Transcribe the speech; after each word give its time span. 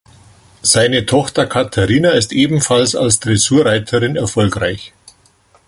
Seine 0.63 1.05
Tochter 1.05 1.45
Katharina 1.45 2.09
ist 2.13 2.31
ebenfalls 2.31 2.95
als 2.95 3.19
Dressurreiterin 3.19 4.15
erfolgreich. 4.15 4.95